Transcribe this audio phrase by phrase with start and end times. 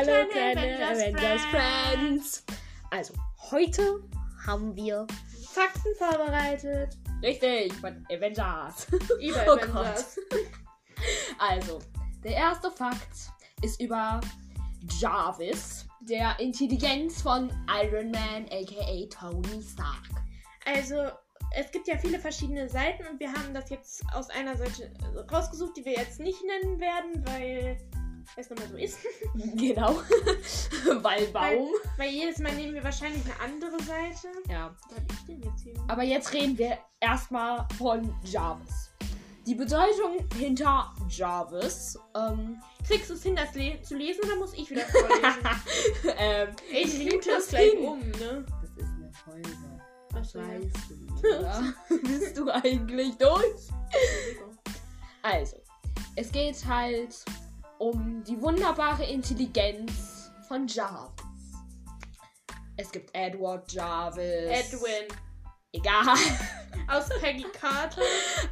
[0.00, 2.44] Hallo kleine Avengers Friends.
[2.90, 3.12] Also,
[3.50, 4.02] heute
[4.46, 5.06] haben wir
[5.52, 6.96] Fakten vorbereitet.
[7.22, 8.86] richtig von Avengers.
[9.20, 10.18] Über Oh Avengers.
[11.38, 11.80] Also,
[12.24, 13.30] der erste Fakt
[13.60, 14.22] ist über
[14.98, 20.08] Jarvis, der Intelligenz von Iron Man aka Tony Stark.
[20.64, 21.10] Also,
[21.54, 24.90] es gibt ja viele verschiedene Seiten und wir haben das jetzt aus einer Seite
[25.30, 27.76] rausgesucht, die wir jetzt nicht nennen werden, weil
[28.36, 28.98] es nun mal so ist.
[29.56, 29.94] Genau.
[31.02, 31.68] Weil Baum.
[31.96, 34.28] Weil jedes Mal nehmen wir wahrscheinlich eine andere Seite.
[34.48, 34.74] Ja.
[34.90, 35.74] Was jetzt hier?
[35.88, 38.90] Aber jetzt reden wir erstmal von Jarvis.
[39.46, 41.98] Die Bedeutung hinter Jarvis.
[42.16, 45.62] Ähm, Kriegst du es hin, das le zu lesen oder muss ich wieder vorlesen?
[46.18, 47.84] ähm, ich mute das gleich hin.
[47.84, 48.44] um, ne?
[48.60, 49.50] Das ist eine Folge.
[50.12, 50.20] Ja.
[50.20, 51.74] weißt du, oder?
[52.02, 53.68] Bist du eigentlich durch?
[55.22, 55.56] Also,
[56.16, 57.14] es geht halt
[57.80, 61.24] um die wunderbare Intelligenz von Jarvis.
[62.76, 64.22] Es gibt Edward Jarvis.
[64.22, 65.08] Edwin.
[65.72, 66.14] Egal.
[66.88, 68.02] Aus Peggy Carter.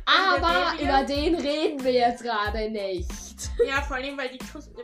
[0.06, 3.50] Aber über den reden wir jetzt gerade nicht.
[3.66, 4.38] Ja, vor allem, weil die,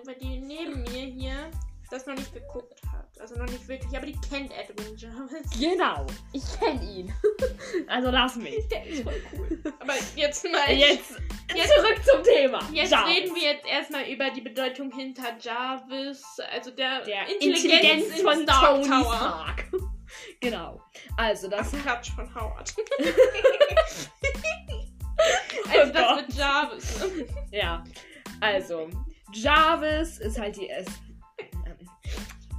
[0.04, 1.50] weil die neben mir hier
[1.94, 3.20] das noch nicht geguckt hat.
[3.20, 5.58] Also noch nicht wirklich, aber die kennt Edwin Jarvis.
[5.58, 6.06] Genau.
[6.32, 7.12] Ich kenne ihn.
[7.86, 8.66] Also lass mich.
[8.68, 9.60] Der ist voll cool.
[9.80, 10.72] Aber jetzt mal.
[10.72, 11.20] Jetzt,
[11.54, 12.60] Jetzt- zurück zum Thema.
[12.72, 13.14] Jetzt Jarvis.
[13.16, 16.22] reden wir jetzt erstmal über die Bedeutung hinter Jarvis,
[16.52, 19.16] also der, der Intelligenz, Intelligenz von Stark Tony Tower.
[19.16, 19.64] Stark.
[20.40, 20.80] Genau.
[21.16, 22.72] Also das Das Klatsch von Howard.
[25.66, 26.26] Oh also das Gott.
[26.26, 27.04] mit Jarvis.
[27.50, 27.84] Ja,
[28.40, 28.88] also
[29.32, 30.84] Jarvis ist halt die ähm,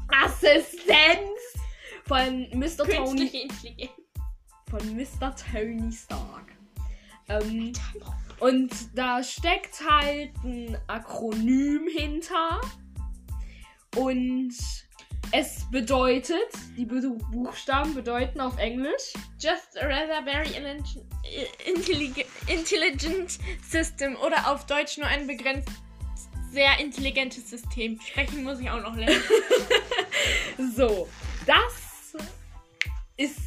[0.10, 1.30] Assistenz
[2.08, 2.88] von Mr.
[2.88, 3.92] Tony Intelligenz.
[4.70, 5.36] von Mr.
[5.36, 6.52] Tony Stark.
[7.28, 7.74] Ähm,
[8.40, 12.62] und da steckt halt ein Akronym hinter
[13.96, 14.54] und
[15.32, 16.38] es bedeutet,
[16.78, 21.06] die Be- Buchstaben bedeuten auf Englisch Just a rather very intelligent,
[21.66, 25.70] intelligent, intelligent system oder auf Deutsch nur ein begrenzt
[26.52, 28.00] sehr intelligentes System.
[28.02, 29.22] Sprechen muss ich auch noch lernen.
[30.76, 31.08] So,
[31.46, 32.16] das
[33.18, 33.42] ist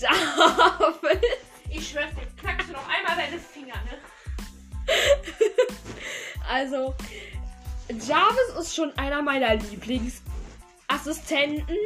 [0.00, 1.18] Jarvis.
[1.68, 3.98] Ich schwör's dir, knackst du noch einmal deine Finger, ne?
[6.48, 6.94] Also,
[7.88, 11.78] Jarvis ist schon einer meiner Lieblingsassistenten.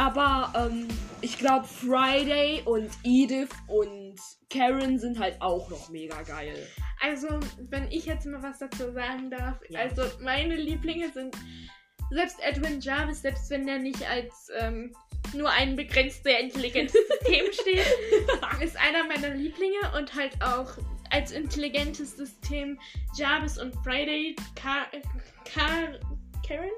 [0.00, 0.88] Aber ähm,
[1.20, 4.14] ich glaube, Friday und Edith und
[4.48, 6.66] Karen sind halt auch noch mega geil.
[7.02, 7.28] Also,
[7.68, 9.80] wenn ich jetzt mal was dazu sagen darf, Ja.
[9.80, 11.36] also meine Lieblinge sind
[12.10, 14.94] selbst Edwin Jarvis, selbst wenn er nicht als ähm,
[15.34, 17.86] nur ein begrenzt sehr intelligentes System steht,
[18.62, 20.78] ist einer meiner Lieblinge und halt auch
[21.10, 22.80] als intelligentes System
[23.18, 24.34] Jarvis und Friday.
[24.54, 24.86] Ka
[25.44, 25.92] Ka
[26.50, 26.70] Karen?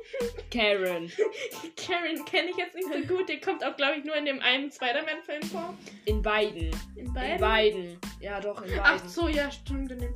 [0.50, 1.10] Karen.
[1.76, 3.26] Karen kenne ich jetzt nicht so gut.
[3.28, 5.74] Der kommt auch, glaube ich, nur in dem einen Spider-Man-Film vor.
[6.04, 6.70] In beiden.
[6.94, 7.40] In In beiden.
[7.40, 7.98] beiden.
[8.20, 9.08] Ja, doch, in Ach beiden.
[9.08, 9.92] so, ja, stimmt.
[9.92, 10.14] In dem,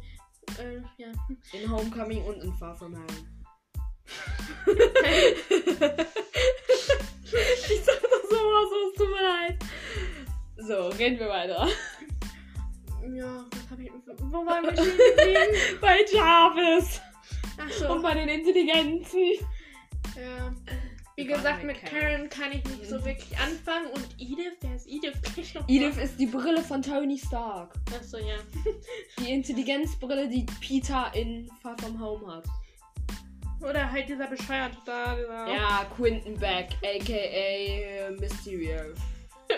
[0.58, 1.08] äh, ja.
[1.54, 3.06] In Homecoming und in Far From Home.
[4.66, 4.74] ich
[7.82, 8.00] sag
[8.30, 9.56] sowas, so, es tut mir leid.
[10.58, 11.66] So, reden wir weiter.
[13.14, 13.90] Ja, was habe ich.
[14.18, 15.78] Wo waren wir stehen geblieben?
[15.80, 17.00] Bei Jarvis.
[17.58, 17.92] Ach so.
[17.92, 19.20] Und bei den Intelligenzen.
[20.16, 20.54] Ja.
[21.16, 23.86] Wie gesagt, mit Karen kann ich nicht so wirklich anfangen.
[23.94, 25.14] Und Edith, wer ist Edith?
[25.66, 27.72] Edith ist die Brille von Tony Stark.
[27.98, 28.36] Ach so, ja.
[29.18, 32.44] Die Intelligenzbrille, die Peter in Far From Home hat.
[33.62, 35.16] Oder halt dieser bescheuerte da.
[35.16, 38.10] Dieser Ja, Quentin Beck, a.k.a.
[38.20, 38.94] Mysterio.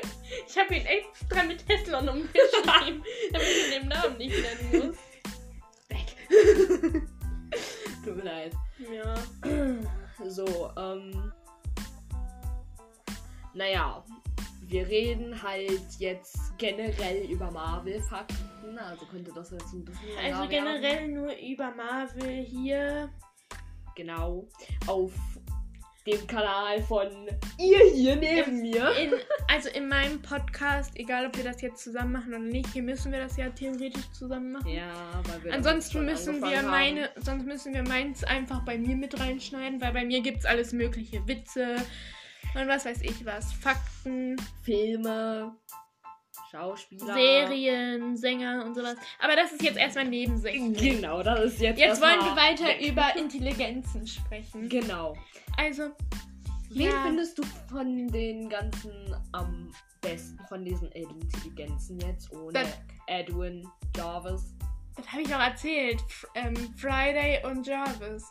[0.46, 4.96] Ich habe ihn extra mit Tesla umgeschrieben, damit ich den Namen nicht nennen muss.
[5.88, 7.02] Beck.
[8.08, 8.54] Tut mir leid.
[8.92, 9.14] Ja.
[10.26, 11.32] So, ähm.
[13.54, 14.04] Naja,
[14.62, 18.76] wir reden halt jetzt generell über Marvel-Fakten.
[18.78, 20.08] Also könnte das jetzt ein bisschen.
[20.18, 20.50] Also werden.
[20.50, 23.10] generell nur über Marvel hier.
[23.94, 24.48] Genau.
[24.88, 25.12] Auf
[26.12, 27.08] dem Kanal von
[27.58, 28.92] ihr hier neben mir.
[28.96, 29.12] In,
[29.48, 33.12] also in meinem Podcast, egal ob wir das jetzt zusammen machen oder nicht, hier müssen
[33.12, 34.68] wir das ja theoretisch zusammen machen.
[34.68, 39.18] Ja, weil wir Ansonsten müssen wir meine, sonst müssen wir meins einfach bei mir mit
[39.18, 41.76] reinschneiden, weil bei mir gibt's alles mögliche Witze
[42.54, 44.36] und was weiß ich was, Fakten, haben.
[44.62, 45.56] Filme,
[46.50, 47.14] Schauspieler.
[47.14, 48.96] Serien, Sänger und sowas.
[49.20, 50.78] Aber das ist jetzt erstmal Nebensächlich.
[50.96, 51.78] Genau, das ist jetzt.
[51.78, 52.86] Jetzt wollen wir weiter weg.
[52.90, 54.68] über Intelligenzen sprechen.
[54.68, 55.16] Genau.
[55.56, 55.90] Also,
[56.70, 62.78] Wen ja, findest du von den ganzen am besten von diesen Intelligenzen jetzt ohne Das-
[63.06, 63.66] Edwin,
[63.96, 64.54] Jarvis?
[64.96, 66.00] das habe ich auch erzählt.
[66.08, 68.24] F ähm, Friday und Jarvis.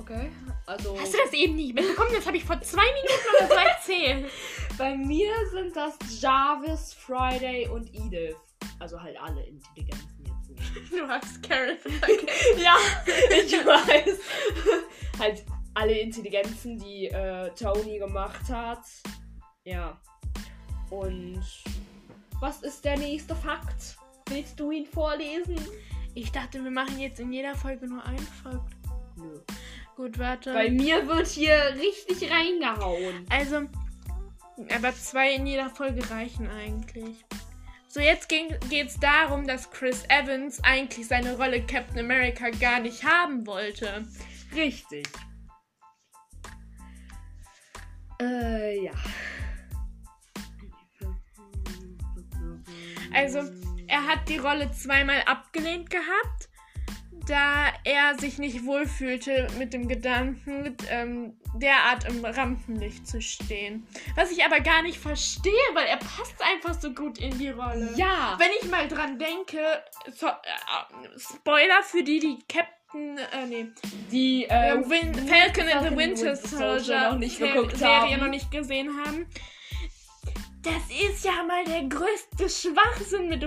[0.00, 0.30] Okay.
[0.66, 0.98] Also.
[0.98, 2.10] Hast du das eben nicht mitbekommen?
[2.14, 4.32] Das habe ich vor zwei Minuten oder so erzählt.
[4.78, 8.36] Bei mir sind das Jarvis, Friday und Edith.
[8.78, 10.90] Also halt alle Intelligenzen jetzt nicht.
[10.90, 11.92] Du hast vergessen.
[12.62, 12.76] ja,
[13.30, 14.18] ich weiß.
[15.18, 15.44] halt
[15.74, 18.84] alle Intelligenzen, die äh, Tony gemacht hat.
[19.64, 20.00] Ja.
[20.88, 21.44] Und
[22.40, 23.98] was ist der nächste Fakt?
[24.30, 25.56] Willst du ihn vorlesen?
[26.14, 28.76] Ich dachte, wir machen jetzt in jeder Folge nur einen Fakt.
[29.16, 29.40] Nö.
[30.00, 30.54] Gut, warte.
[30.54, 33.26] Bei mir wird hier richtig reingehauen.
[33.28, 33.68] Also,
[34.74, 37.22] aber zwei in jeder Folge reichen eigentlich.
[37.86, 43.04] So, jetzt geht es darum, dass Chris Evans eigentlich seine Rolle Captain America gar nicht
[43.04, 44.06] haben wollte.
[44.54, 45.06] Richtig.
[48.22, 48.92] Äh, ja.
[53.12, 53.40] Also,
[53.86, 56.48] er hat die Rolle zweimal abgelehnt gehabt,
[57.28, 63.86] da er sich nicht wohlfühlte mit dem Gedanken, ähm, derart im Rampenlicht zu stehen.
[64.14, 67.92] Was ich aber gar nicht verstehe, weil er passt einfach so gut in die Rolle.
[67.96, 68.36] Ja.
[68.38, 69.58] Wenn ich mal dran denke,
[70.14, 70.32] so, äh,
[71.18, 73.66] Spoiler für die, die Captain, äh, nee,
[74.10, 78.20] Die äh, äh, Win Falcon and the Winter Soldier noch nicht geguckt Serie haben.
[78.20, 79.26] noch nicht gesehen haben.
[80.62, 83.42] Das ist ja mal der größte Schwachsinn mit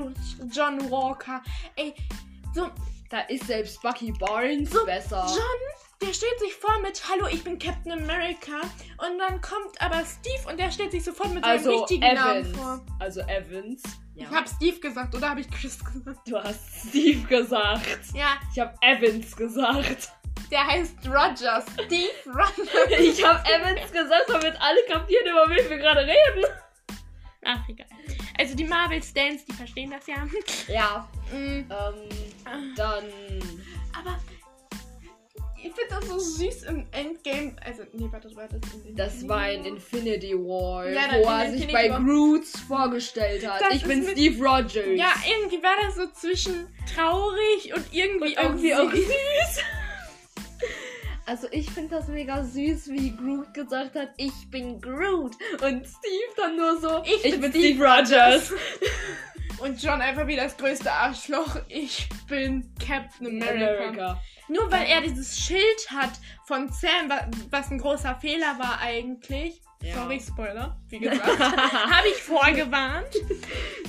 [0.51, 1.43] John Walker.
[1.75, 1.93] Ey,
[2.55, 2.69] so,
[3.13, 5.23] Da ist selbst Bucky Barnes So, besser.
[5.27, 8.61] John, der stellt sich vor mit Hallo, ich bin Captain America.
[8.97, 12.41] Und dann kommt aber Steve und der stellt sich sofort mit seinem also richtigen Namen
[12.41, 12.57] Evans.
[12.57, 12.81] vor.
[12.97, 13.83] Also Evans.
[14.15, 14.25] Ja.
[14.25, 16.27] Ich hab Steve gesagt, oder habe ich Chris gesagt?
[16.27, 18.15] du hast Steve gesagt.
[18.15, 20.11] Ja, Ich habe Evans gesagt.
[20.49, 21.63] der heißt Roger.
[21.85, 22.99] Steve Roger.
[22.99, 26.45] Ich habe Evans gesagt, damit alle kapieren, über wen wir gerade reden.
[27.45, 27.85] Ach, egal.
[28.39, 30.15] Also die Marvel-Stans, die verstehen das ja.
[30.67, 31.07] Ja.
[31.33, 33.03] Mm, Ähm, dann.
[33.97, 34.19] aber
[35.65, 37.55] ich finde das so süß im Endgame.
[37.65, 38.59] Also, nee, warte, warte.
[38.95, 42.03] Das, Das war in Infinity War, Ja, wo er sich Infinity bei War.
[42.03, 43.61] Groot vorgestellt hat.
[43.61, 44.75] Das ich bin Steve Rogers.
[44.95, 48.99] Ja, irgendwie war das so zwischen traurig und irgendwie, Und irgendwie auch süß.
[49.07, 49.63] süß.
[51.25, 55.31] Also ich finde das mega süß, wie Groot gesagt hat, ich bin Groot.
[55.61, 58.51] Und Steve dann nur so, Ich bin Steve Rogers.
[59.59, 61.57] Und John einfach wie das größte Arschloch.
[61.69, 64.21] Ich bin Captain America.
[64.49, 66.11] Nur weil er dieses Schild hat
[66.45, 69.61] von Sam, wa- was ein großer Fehler war eigentlich.
[69.81, 69.95] Ja.
[69.95, 71.39] Sorry, Spoiler, wie gesagt.
[71.39, 73.07] Habe ich vorgewarnt.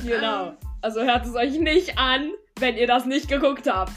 [0.05, 0.56] Genau.
[0.81, 2.31] Also hört es euch nicht an,
[2.61, 3.93] wenn ihr das nicht geguckt habt.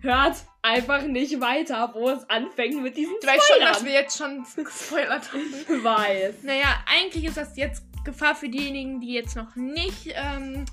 [0.00, 3.72] Hört einfach nicht weiter, wo es anfängt mit diesem Du weißt schon, Spoilern.
[3.72, 5.84] dass wir jetzt schon gespoilert haben.
[5.84, 6.42] weiß.
[6.42, 10.64] Naja, eigentlich ist das jetzt Gefahr für diejenigen, die jetzt noch nicht ähm,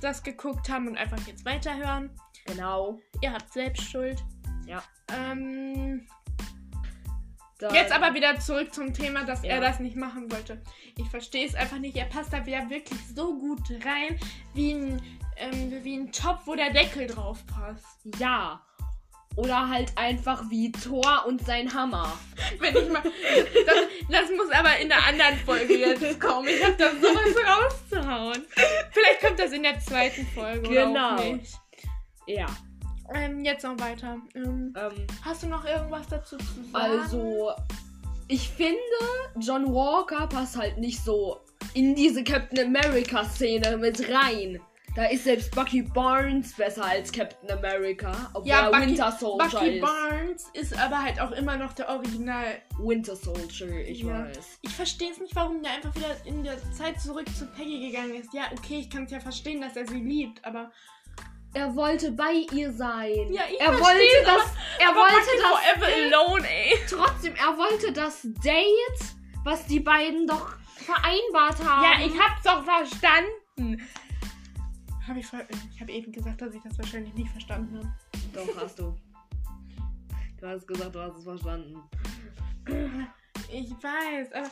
[0.00, 2.10] das geguckt haben und einfach jetzt weiterhören.
[2.46, 2.98] Genau.
[3.20, 4.22] Ihr habt selbst Schuld.
[4.66, 4.82] Ja.
[5.12, 6.06] Ähm,
[7.58, 9.50] Dann- jetzt aber wieder zurück zum Thema, dass Ja.
[9.54, 10.62] er das nicht machen wollte.
[10.96, 11.96] Ich verstehe es einfach nicht.
[11.96, 14.18] Er passt da wieder wirklich so gut rein,
[14.54, 15.02] wie ein,
[15.36, 18.00] ähm, wie ein Topf, wo der Deckel drauf passt.
[18.18, 18.62] Ja.
[19.40, 22.12] Oder halt einfach wie Thor und sein Hammer.
[22.58, 23.02] Wenn ich mal.
[23.02, 23.76] Das,
[24.10, 26.48] das muss aber in einer anderen Folge jetzt kommen.
[26.48, 28.44] Ich hab da sowas rauszuhauen.
[28.90, 30.68] Vielleicht kommt das in der zweiten Folge.
[30.68, 30.90] Genau.
[30.90, 31.54] Oder auch nicht.
[32.26, 32.46] Ja.
[33.14, 34.18] Ähm, jetzt noch weiter.
[34.34, 36.74] Ähm, Ähm, hast du noch irgendwas dazu zu sagen?
[36.74, 37.52] also,
[38.28, 38.76] ich finde,
[39.38, 41.40] John Walker passt halt nicht so
[41.74, 44.60] in diese Captain America-Szene mit rein.
[45.00, 49.68] Da ist selbst Bucky Barnes besser als Captain America, obwohl Ja, Bucky- Winter Soldier Bucky
[49.78, 49.80] ist.
[49.80, 52.60] Barnes ist aber halt auch immer noch der Original.
[52.78, 54.26] Winter Soldier, ich Ja.
[54.26, 54.58] weiß.
[54.60, 58.14] Ich verstehe es nicht, warum der einfach wieder in der Zeit zurück zu Peggy gegangen
[58.16, 58.34] ist.
[58.34, 60.70] Ja, okay, ich kann es ja verstehen, dass er sie liebt, aber.
[61.54, 63.32] Er wollte bei ihr sein.
[63.32, 64.52] Ja, ich er wollte das.
[64.80, 65.80] Er aber wollte Bucky das.
[65.80, 66.78] Forever alone, ey.
[66.90, 69.14] Trotzdem, er wollte das Date,
[69.44, 71.84] was die beiden doch vereinbart haben.
[71.84, 73.88] Ja, ich hab's doch verstanden.
[75.10, 75.26] Hab ich,
[75.74, 77.92] ich habe eben gesagt, dass ich das wahrscheinlich nicht verstanden habe.
[78.32, 78.96] Doch, hast du.
[80.40, 81.82] Du hast gesagt, du hast es verstanden.
[83.52, 84.50] Ich weiß, aber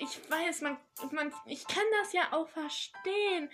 [0.00, 0.76] ich weiß, man,
[1.12, 3.48] man, ich kann das ja auch verstehen.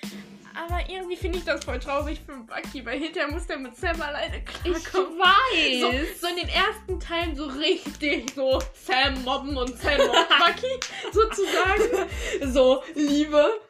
[0.54, 4.00] Aber irgendwie finde ich das voll traurig für Bucky, weil hinterher muss der mit Sam
[4.00, 4.44] alleine Ich
[4.82, 5.18] klarkommen.
[5.18, 5.80] weiß.
[6.16, 10.80] So, so in den ersten Teilen so richtig so Sam mobben und Sam mobbt Bucky
[11.12, 12.08] sozusagen.
[12.50, 13.60] So, Liebe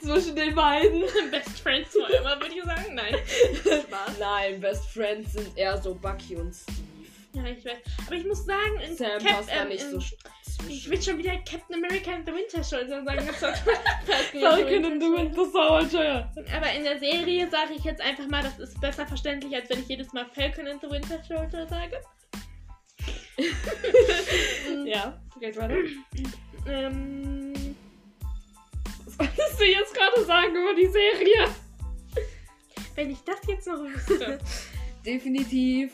[0.00, 1.02] zwischen den beiden.
[1.30, 2.94] Best Friends forever, würde ich sagen.
[2.94, 3.14] Nein.
[3.62, 4.18] Spaß.
[4.18, 6.78] Nein, Best Friends sind eher so Bucky und Steve.
[7.32, 7.78] Ja, ich weiß.
[8.06, 10.12] Aber ich muss sagen, in Sam Cap- passt da ähm, nicht in- so sch-
[10.68, 10.90] Ich zwischen.
[10.92, 13.28] will schon wieder Captain America and the Winter Soldier sagen.
[14.40, 16.32] Falcon and the Winter Soldier.
[16.56, 19.80] Aber in der Serie sage ich jetzt einfach mal, das ist besser verständlich, als wenn
[19.80, 22.00] ich jedes Mal Falcon and the Winter Soldier sage.
[24.86, 25.74] Ja, geht weiter.
[26.66, 27.52] Ähm,
[29.18, 31.48] Was wolltest du jetzt gerade sagen über die Serie?
[32.96, 34.38] wenn ich das jetzt noch wüsste.
[35.04, 35.92] Definitiv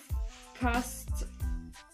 [0.61, 1.09] passt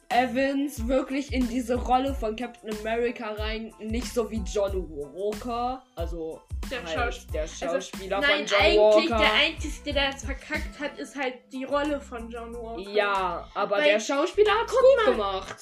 [0.09, 3.73] Evans wirklich in diese Rolle von Captain America rein.
[3.81, 5.83] Nicht so wie John Walker.
[5.95, 6.41] Also
[6.71, 7.33] Der halt Schauspieler.
[7.33, 9.19] der Also, Schauspieler Nein, von John eigentlich Walker.
[9.19, 12.91] der Einzige, der es verkackt hat, ist halt die Rolle von John Walker.
[12.91, 15.13] Ja, aber Weil- der Schauspieler Guck gut mal.
[15.13, 15.57] gemacht.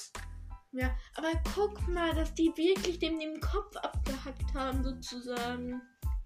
[0.77, 5.81] Ja, aber guck mal, dass die wirklich dem den Kopf abgehackt haben, sozusagen.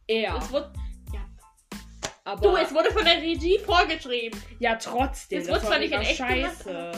[0.07, 0.37] Er.
[0.37, 0.73] Es wurde,
[2.23, 4.39] Aber du, es wurde von der Regie vorgeschrieben.
[4.59, 5.39] ja, trotzdem.
[5.39, 6.91] Es Das wurde war zwar nicht in echt gemacht, scheiße.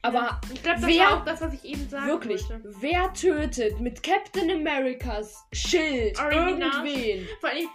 [0.00, 2.72] Aber Ich glaube, das Wer- auch das, was ich eben sagen wirklich, wollte.
[2.80, 6.86] wer tötet mit Captain Americas Schild Original.
[6.86, 7.28] irgendwen?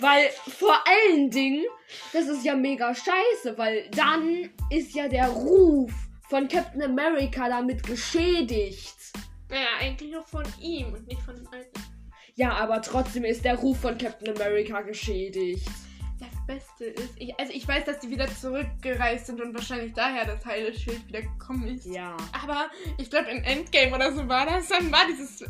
[0.00, 1.64] Weil vor allen Dingen,
[2.12, 5.92] das ist ja mega scheiße, weil dann ist ja der Ruf
[6.34, 8.96] von Captain America damit geschädigt.
[9.48, 11.80] naja, eigentlich nur von ihm und nicht von dem Alten.
[12.34, 15.64] Ja, aber trotzdem ist der Ruf von Captain America geschädigt.
[16.18, 20.24] Das Beste ist, ich, also ich weiß, dass die wieder zurückgereist sind und wahrscheinlich daher
[20.24, 21.86] das heile Schild wieder gekommen ist.
[21.86, 22.16] Ja.
[22.42, 22.66] Aber
[22.98, 25.46] ich glaube, in Endgame oder so war das, dann war dieses ja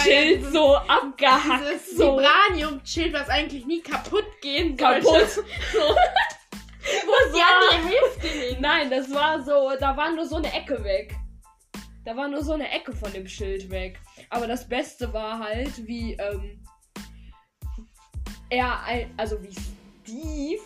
[0.00, 5.02] Schild dieses- so abgehackt, Dieses so Vibranium-Schild, was eigentlich nie kaputt gehen sollte.
[5.04, 5.44] kaputt.
[5.74, 5.94] So.
[7.06, 8.60] Wo ist die andere Hälfte?
[8.60, 11.14] Nein, das war so, da war nur so eine Ecke weg.
[12.04, 13.98] Da war nur so eine Ecke von dem Schild weg.
[14.28, 16.62] Aber das Beste war halt, wie ähm,
[18.50, 18.78] er,
[19.16, 19.54] also wie
[20.02, 20.62] Steve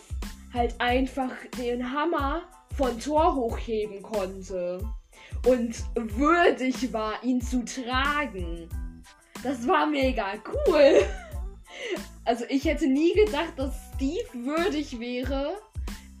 [0.53, 2.43] halt einfach den Hammer
[2.75, 4.79] von Thor hochheben konnte.
[5.45, 8.69] Und würdig war, ihn zu tragen.
[9.41, 10.33] Das war mega
[10.67, 11.01] cool.
[12.25, 15.55] Also ich hätte nie gedacht, dass Steve würdig wäre,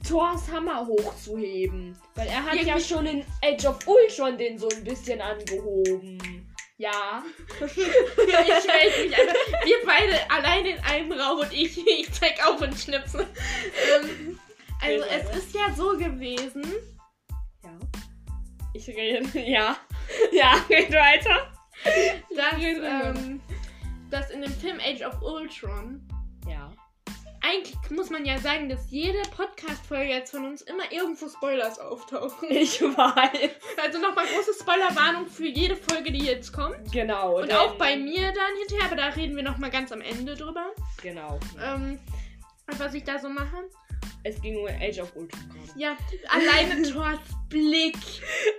[0.09, 1.95] Thors Hammer hochzuheben.
[2.15, 6.45] Weil er hat ja schon in Age of Ultron den so ein bisschen angehoben.
[6.77, 7.23] Ja.
[7.59, 9.35] Ich melde mich einfach.
[9.65, 13.27] Wir beide allein in einem Raum und ich, ich zeig auf und schnipse.
[13.95, 14.39] Ähm,
[14.81, 16.65] also Geht es ist ja so gewesen.
[17.63, 17.77] Ja.
[18.73, 19.27] Ich rede.
[19.39, 19.77] Ja.
[20.31, 21.51] Ja, geht weiter.
[22.35, 23.41] dass, ähm,
[24.09, 26.08] dass in dem Film Age of Ultron.
[27.49, 32.49] Eigentlich muss man ja sagen, dass jede Podcast-Folge jetzt von uns immer irgendwo Spoilers auftauchen.
[32.49, 33.51] Ich weiß.
[33.81, 36.91] Also nochmal große Spoilerwarnung für jede Folge, die jetzt kommt.
[36.91, 37.39] Genau.
[37.39, 40.71] Und auch bei mir dann hinterher, aber da reden wir nochmal ganz am Ende drüber.
[41.01, 41.39] Genau.
[41.61, 41.99] Ähm,
[42.77, 43.69] was ich da so mache.
[44.23, 45.41] Es ging um Age of Ultron.
[45.75, 45.95] Ja,
[46.27, 47.95] alleine Thors Blick.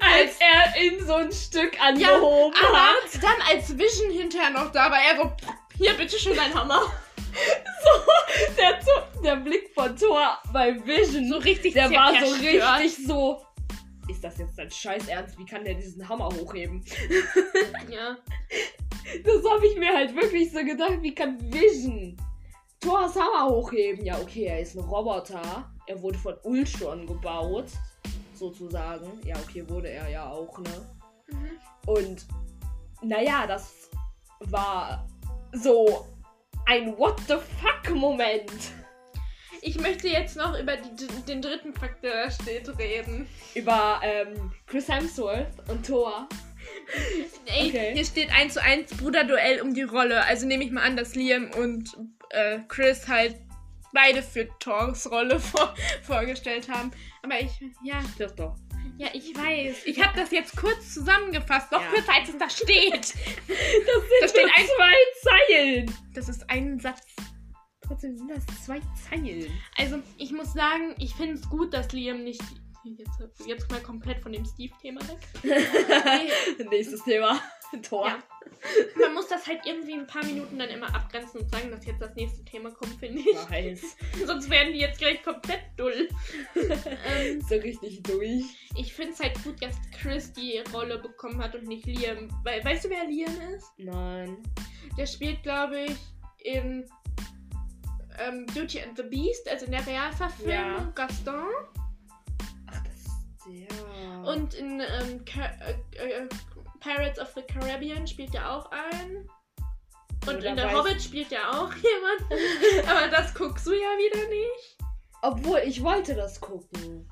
[0.01, 3.23] Als er ihn so ein Stück Ja, angehoben aber hat.
[3.23, 5.33] dann als Vision hinterher noch da war, er so,
[5.77, 6.91] hier, bitteschön, dein Hammer.
[7.83, 8.79] So, der,
[9.23, 11.29] der Blick von Thor bei Vision.
[11.29, 12.81] So richtig der war so zerstört.
[12.81, 13.43] richtig so.
[14.09, 15.39] Ist das jetzt dein Scheiß Ernst?
[15.39, 16.85] Wie kann der diesen Hammer hochheben?
[17.91, 18.17] Ja.
[19.25, 20.99] Das habe ich mir halt wirklich so gedacht.
[21.01, 22.17] Wie kann Vision
[22.81, 24.05] Thors Hammer hochheben?
[24.05, 25.71] Ja, okay, er ist ein Roboter.
[25.87, 27.67] Er wurde von Ultron gebaut.
[28.35, 29.21] Sozusagen.
[29.25, 30.89] Ja, okay, wurde er ja auch, ne?
[31.29, 31.59] Mhm.
[31.87, 32.27] Und
[33.03, 33.91] naja, das
[34.41, 35.07] war
[35.53, 36.07] so
[36.67, 38.51] ein What the fuck Moment.
[39.63, 43.29] Ich möchte jetzt noch über die, den dritten Fakt, der da steht, reden.
[43.55, 46.29] Über ähm, Chris Hemsworth und Thor.
[47.47, 47.93] Ey, Okay.
[47.95, 50.25] hier steht 1 zu 1 Bruderduell um die Rolle.
[50.25, 51.91] Also nehme ich mal an, dass Liam und
[52.31, 53.37] äh, Chris halt
[53.93, 56.91] beide für Thors Rolle vor, vorgestellt haben.
[57.23, 57.51] Aber ich,
[57.85, 58.57] ja, Das doch.
[59.01, 59.87] Ja, ich weiß.
[59.87, 61.73] Ich habe das jetzt kurz zusammengefasst.
[61.73, 61.89] Noch Ja.
[61.91, 63.15] kürzer, als es da steht.
[63.49, 65.95] Das sind Da steht nur ein- zwei Zeilen.
[66.15, 67.01] Das ist ein Satz.
[67.81, 69.51] Trotzdem sind das zwei Zeilen.
[69.79, 72.43] Also, ich muss sagen, ich finde es gut, dass Liam nicht.
[72.85, 75.19] Jetzt, jetzt mal komplett von dem Steve-Thema weg.
[76.71, 77.41] Nächstes Thema.
[77.83, 78.07] Thor.
[78.09, 78.19] Ja.
[79.01, 82.01] Man muss das halt irgendwie ein paar Minuten dann immer abgrenzen und sagen, dass jetzt
[82.01, 83.51] das nächste Thema kommt, finde ich.
[83.51, 83.97] Weiß.
[84.27, 86.09] Sonst werden die jetzt gleich komplett dull.
[87.17, 88.45] ähm, So richtig durch.
[88.77, 92.29] ich finde es halt gut, dass Chris die Rolle bekommen hat und nicht Liam.
[92.45, 93.71] Weil, weißt du, wer Liam ist?
[93.79, 94.37] Nein.
[94.99, 95.97] Der spielt, glaube ich,
[96.45, 96.85] in
[98.19, 100.93] ähm, Beauty and the Beast, also in der Realverfilmung, Ja.
[100.95, 101.47] Gaston.
[102.67, 104.21] Ach, das ist der.
[104.25, 105.47] Und in ähm, Ca
[105.97, 106.29] äh, äh,
[106.81, 109.29] Pirates of the Caribbean spielt er auch ein.
[110.27, 112.89] Und Oder in der Hobbit spielt ja auch jemand.
[112.89, 114.77] Aber das guckst du ja wieder nicht.
[115.23, 117.09] Obwohl, ich wollte das gucken.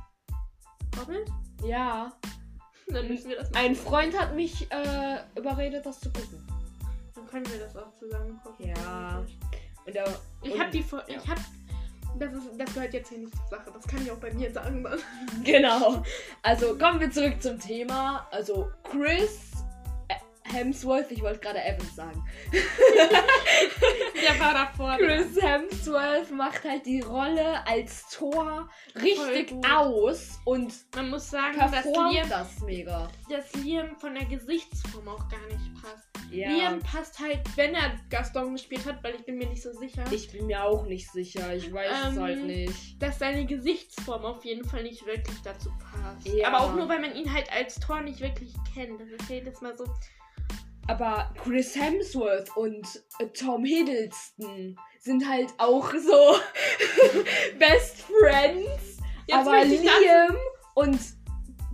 [0.98, 1.28] Hobbit?
[1.64, 2.12] Ja.
[2.88, 3.64] Dann müssen wir das machen.
[3.64, 6.46] Ein Freund hat mich äh, überredet, das zu gucken.
[7.14, 8.68] Dann können wir das auch zusammen gucken.
[8.74, 9.24] Ja.
[9.86, 10.06] Und er,
[10.42, 11.18] Ich habe die Fo- ja.
[11.22, 11.40] ich habe
[12.18, 13.70] das, ist, das gehört jetzt hier nicht zur Sache.
[13.72, 14.82] Das kann ich auch bei mir sagen.
[14.82, 14.98] Dann.
[15.44, 16.02] Genau.
[16.42, 18.26] Also kommen wir zurück zum Thema.
[18.30, 19.47] Also Chris äh,
[20.52, 22.24] Hemsworth, ich wollte gerade Evans sagen.
[24.22, 24.96] Der war davor.
[24.98, 28.68] Chris Hemsworth macht halt die Rolle als Thor
[29.00, 33.08] richtig aus und Man muss sagen, dass Liam, das mega.
[33.30, 36.08] dass Liam von der Gesichtsform auch gar nicht passt.
[36.30, 36.50] Ja.
[36.50, 40.04] Liam passt halt, wenn er Gaston gespielt hat, weil ich bin mir nicht so sicher,
[40.10, 41.54] Ich bin mir auch nicht sicher.
[41.54, 43.00] Ich weiß es Ähm, halt nicht.
[43.02, 46.26] dass seine Gesichtsform auf jeden Fall nicht wirklich dazu passt.
[46.26, 46.48] Ja.
[46.48, 49.00] Aber auch nur, weil man ihn halt als Tor nicht wirklich kennt.
[49.00, 49.84] Das ist jedes Mal so.
[50.88, 52.86] Aber Chris Hemsworth und
[53.18, 56.36] äh, Tom Hiddleston sind halt auch so
[57.58, 58.96] Best Friends.
[59.26, 60.36] Jetzt aber Liam
[60.74, 60.98] und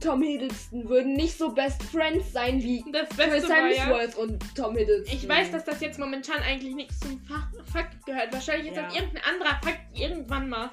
[0.00, 4.76] Tom Hiddleston würden nicht so Best Friends sein wie Chris war ja, Hemsworth und Tom
[4.76, 5.16] Hiddleston.
[5.16, 8.33] Ich weiß, dass das jetzt momentan eigentlich nichts zum Fa Fakt gehört.
[8.33, 8.83] Wahrscheinlich ist Ja.
[8.83, 10.71] das irgendein anderer Fakt irgendwann mal.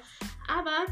[0.48, 0.84] Aber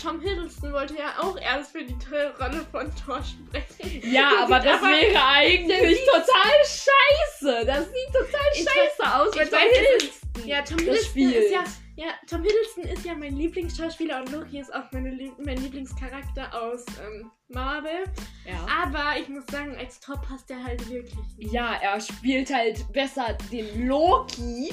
[0.00, 1.96] Tom Hiddleston wollte ja auch erst für die
[2.40, 4.10] Rolle von Thor sprechen.
[4.10, 7.66] Ja, aber das aber- wäre eigentlich total scheiße.
[7.66, 10.86] Das sieht total Ich scheiße aus, ich wenn Tom weiß, es Hiddleston Ja, Tom das
[10.86, 15.10] Hiddleston ist ja, ja, Tom Hiddleston ist ja mein Lieblingsschauspieler und Loki ist auch meine
[15.38, 18.04] mein Lieblingscharakter aus ähm, Marvel.
[18.46, 18.66] Ja.
[18.82, 21.52] Aber ich muss sagen, als Thor passt er halt wirklich nicht.
[21.52, 24.72] Ja, er spielt halt besser den Loki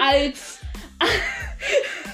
[0.00, 0.58] als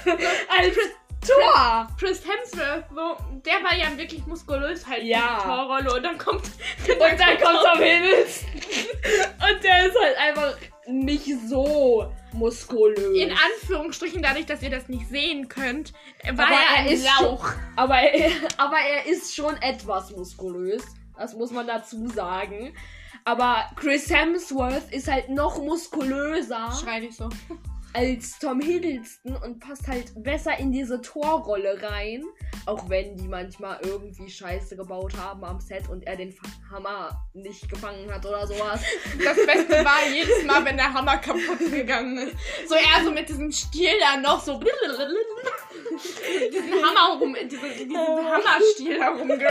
[0.05, 0.77] als
[1.27, 1.87] Thor.
[1.99, 5.17] Chris Hemsworth, so, der war ja wirklich muskulös halt Ja.
[5.19, 6.43] in die Torrolle und dann kommt
[6.87, 8.49] Und dann kommt Tom Hiddleston.
[8.53, 10.55] Und der ist halt einfach
[10.87, 13.15] nicht so muskulös.
[13.17, 15.93] in Anführungsstrichen dadurch, dass ihr das nicht sehen könnt,
[16.33, 17.45] war Aber er er ein ist Lauch.
[17.75, 20.83] aber, er, aber er ist schon etwas muskulös.
[21.17, 22.75] Das muss man dazu sagen.
[23.25, 27.29] Aber Chris Hemsworth ist halt noch muskulöser Schrei nicht so.
[27.93, 32.23] Als Tom Hiddleston und passt halt besser in diese Torrolle rein.
[32.65, 36.33] Auch wenn die manchmal irgendwie Scheiße gebaut haben am Set und er den
[36.71, 38.81] Hammer nicht gefangen hat oder sowas.
[39.23, 42.35] Das Beste war jedes Mal, wenn der Hammer kaputt gegangen ist.
[42.67, 44.59] So er so mit diesem Stiel da noch so
[46.51, 49.47] diesen Hammer rum, diese, diesen Hammerstiel herumge.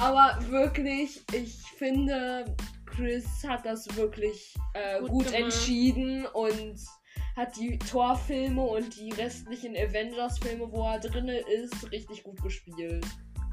[0.00, 2.44] Aber wirklich, ich finde,
[2.86, 6.78] Chris hat das wirklich äh, Gut gut, entschieden und
[7.36, 13.04] hat die Torfilme und die restlichen Avengers-Filme, wo er drin ist, richtig gut gespielt.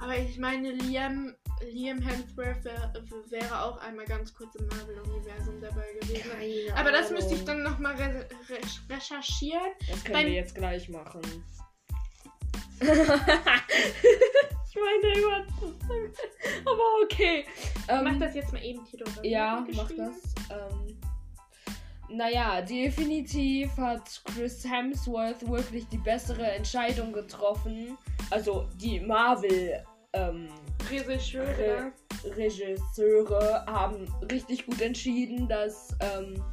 [0.01, 1.35] Aber ich meine, Liam,
[1.71, 2.93] Liam Hemsworth wär,
[3.29, 6.29] wäre auch einmal ganz kurz im Marvel-Universum dabei gewesen.
[6.31, 9.71] Keine Aber das müsste ich dann nochmal re re recherchieren.
[9.89, 11.21] Das können beim- wir jetzt gleich machen.
[12.79, 13.03] ich meine,
[15.17, 15.45] über.
[16.65, 17.45] Aber okay.
[17.89, 19.25] Ähm, mach das jetzt mal eben hier drüber.
[19.25, 20.15] Ja, mach das.
[20.49, 20.97] Ähm,
[22.11, 27.97] naja, definitiv hat Chris Hemsworth wirklich die bessere Entscheidung getroffen.
[28.29, 30.49] Also die Marvel ähm,
[30.89, 31.47] Regisseure.
[31.57, 36.43] Re Regisseure haben richtig gut entschieden, dass ähm,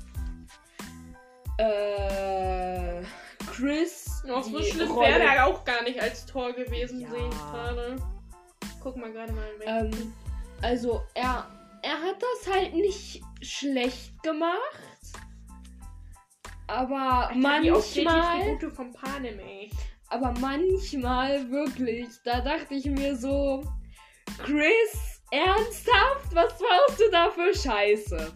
[1.58, 3.02] äh,
[3.50, 7.10] Chris Noch so schlimm wäre er auch gar nicht als Tor gewesen, Ja.
[7.10, 7.96] sehe ich gerade.
[8.82, 9.48] Guck mal gerade mal.
[9.64, 10.12] Ähm,
[10.62, 11.46] also er,
[11.82, 14.95] er hat das halt nicht schlecht gemacht.
[16.68, 19.70] Aber die manchmal, Tribute vom Panem, ey.
[20.09, 23.62] aber manchmal wirklich, da dachte ich mir so,
[24.38, 28.33] Chris, ernsthaft, was machst du da für Scheiße?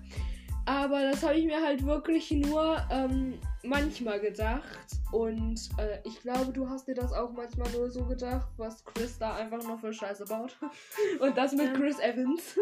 [0.67, 4.79] Aber das habe ich mir halt wirklich nur ähm, manchmal gedacht.
[5.11, 9.19] Und äh, ich glaube, du hast dir das auch manchmal nur so gedacht, was Chris
[9.19, 10.57] da einfach noch für Scheiße baut.
[11.21, 11.75] Und das mit.
[11.75, 12.57] Chris Evans.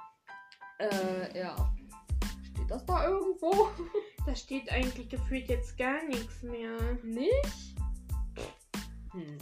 [0.78, 1.54] äh, ja.
[2.64, 3.68] Steht das da irgendwo?
[4.26, 6.78] Da steht eigentlich gefühlt jetzt gar nichts mehr.
[7.02, 7.74] Nicht?
[9.12, 9.38] Hm.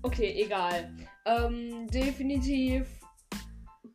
[0.00, 0.90] Okay, egal.
[1.26, 2.86] Ähm, definitiv.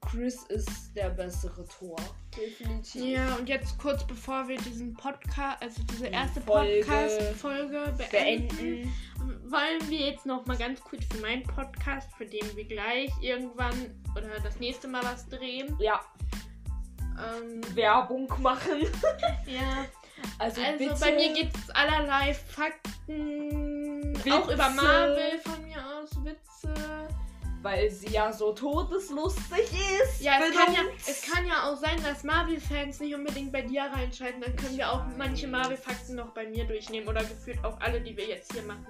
[0.01, 1.95] Chris ist der bessere Tor.
[2.37, 3.03] Definitiv.
[3.03, 8.47] Ja, und jetzt kurz bevor wir diesen Podcast, also diese Die erste Folge Podcast-Folge beenden,
[8.55, 8.93] Beenden.
[9.49, 13.99] wollen wir jetzt noch mal ganz kurz für meinen Podcast, für den wir gleich irgendwann
[14.15, 15.75] oder das nächste Mal was drehen.
[15.79, 16.01] Ja,
[17.17, 18.81] Ähm, Werbung machen.
[19.45, 19.85] ja,
[20.39, 24.53] Also, also bei mir gibt es allerlei Fakten, auch Witze.
[24.53, 26.73] über Marvel von mir aus, Witze.
[27.61, 29.71] Weil sie ja so todeslustig
[30.03, 30.21] ist.
[30.21, 33.83] Ja, es kann ja, es kann ja auch sein, dass Marvel-Fans nicht unbedingt bei dir
[33.83, 34.39] reinschalten.
[34.41, 38.15] Dann können wir auch manche Marvel-Fakten noch bei mir durchnehmen oder gefühlt auch alle, die
[38.15, 38.85] wir jetzt hier machen.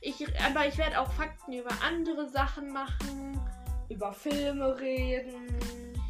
[0.00, 3.38] Ich, aber ich werde auch Fakten über andere Sachen machen.
[3.90, 5.58] über Filme reden.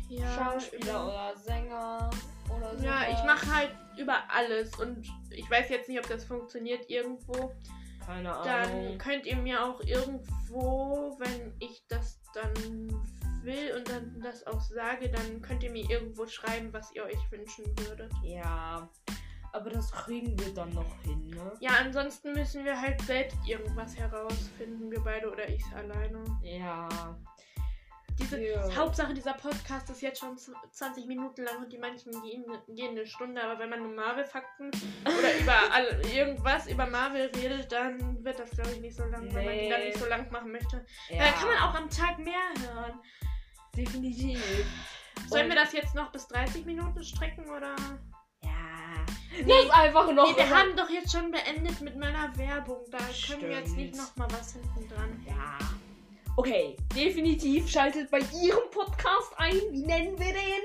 [0.09, 2.11] Ja, Schauspieler oder Sänger
[2.55, 2.85] oder so.
[2.85, 7.53] Ja, ich mache halt über alles und ich weiß jetzt nicht, ob das funktioniert irgendwo.
[8.05, 8.99] Keine Dann Ahnung.
[8.99, 12.53] könnt ihr mir auch irgendwo, wenn ich das dann
[13.43, 17.31] will und dann das auch sage, dann könnt ihr mir irgendwo schreiben, was ihr euch
[17.31, 18.13] wünschen würdet.
[18.23, 18.89] Ja.
[19.53, 21.53] Aber das kriegen wir dann noch hin, ne?
[21.61, 26.25] Ja, ansonsten müssen wir halt selbst irgendwas herausfinden, wir beide oder ich alleine.
[26.43, 26.89] Ja.
[28.19, 28.77] Diese Ja.
[28.77, 32.91] Hauptsache, dieser Podcast ist jetzt schon z- 20 Minuten lang und die manchen gehen, gehen
[32.93, 34.71] eine Stunde, aber wenn man nur Marvel-Fakten
[35.05, 39.23] oder über all, irgendwas über Marvel redet, dann wird das, glaube ich, nicht so lang,
[39.35, 39.87] wenn man die dann Nee.
[39.89, 40.87] nicht so lang machen möchte.
[41.11, 41.25] ja.
[41.25, 43.01] Da kann man auch am Tag mehr hören.
[43.77, 44.41] Definitiv.
[45.29, 47.75] Sollen Und- wir das jetzt noch bis 30 Minuten strecken oder?
[48.43, 48.51] Ja.
[49.45, 50.31] Nee, Lass einfach noch.
[50.31, 52.85] nee, wir haben doch jetzt schon beendet mit meiner Werbung.
[52.91, 54.17] Da können wir jetzt nicht Stimmt.
[54.17, 55.27] noch mal was hinten dran.
[55.27, 55.59] Ja.
[56.37, 59.55] Okay, definitiv schaltet bei Ihrem Podcast ein.
[59.71, 60.63] Wie nennen wir den?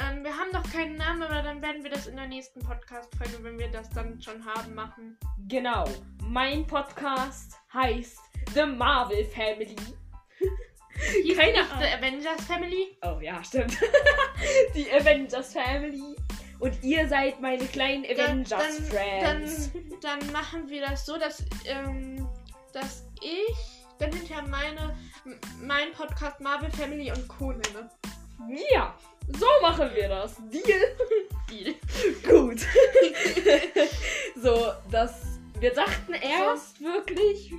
[0.00, 3.42] Ähm, wir haben noch keinen Namen, aber dann werden wir das in der nächsten Podcast-Folge,
[3.42, 5.18] wenn wir das dann schon haben, machen.
[5.48, 5.86] Genau.
[6.22, 8.20] Mein Podcast heißt
[8.54, 9.74] The Marvel Family.
[11.24, 11.82] Hieß Keine nicht Ahnung.
[11.82, 12.96] The Avengers Family?
[13.02, 13.76] Oh ja, stimmt.
[14.76, 16.14] Die Avengers Family.
[16.60, 19.72] Und ihr seid meine kleinen Avengers dann, Friends.
[20.00, 22.28] dann, dann machen wir das so, dass, ähm,
[22.72, 24.96] dass ich dann hinterher meine,
[25.60, 27.52] mein Podcast Marvel Family und Co.
[27.52, 27.90] nenne.
[28.70, 28.94] Ja,
[29.38, 30.36] so machen wir das.
[30.50, 30.96] Deal.
[31.50, 31.74] Deal.
[32.22, 32.60] Gut.
[34.36, 35.38] so, das.
[35.58, 37.52] Wir dachten erst wirklich,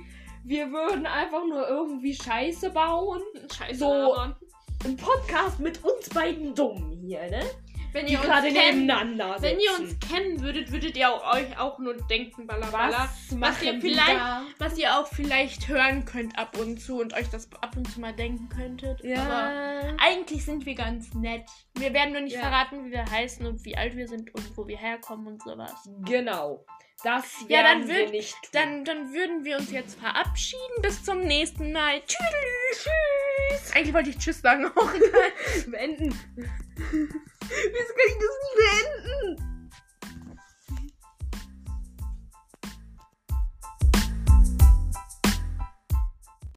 [0.44, 3.22] wir würden einfach nur irgendwie Scheiße bauen.
[3.52, 3.78] Scheiße.
[3.78, 4.16] So.
[4.84, 7.40] Ein Podcast mit uns beiden Dummen hier, ne?
[7.92, 9.82] Wenn ihr, uns gerade nebeneinander wenn ihr sitzen.
[9.82, 13.08] uns kennen würdet, würdet ihr auch, euch auch nur denken, balabala.
[13.28, 14.20] was, machen ihr vielleicht-?
[14.58, 18.00] Was ihr auch vielleicht hören könnt ab und zu und euch das ab und zu
[18.00, 19.00] mal denken könntet.
[19.00, 19.82] Aber Ja.
[19.98, 21.44] eigentlich sind wir ganz nett.
[21.76, 22.40] Wir werden nur nicht Ja.
[22.42, 25.88] verraten, wie wir heißen und wie alt wir sind und wo wir herkommen und sowas.
[26.04, 26.64] Genau.
[27.04, 28.50] Das ja, dann würd, wir nicht tun.
[28.52, 30.82] Dann, dann würden wir uns jetzt verabschieden.
[30.82, 32.02] Bis zum nächsten Mal.
[32.04, 32.18] Tschüss.
[32.72, 33.72] Tschüss.
[33.72, 34.66] Eigentlich wollte ich Tschüss sagen.
[34.66, 34.92] Auch
[35.70, 36.18] beenden.
[36.36, 39.57] Wieso kann ich das nicht beenden?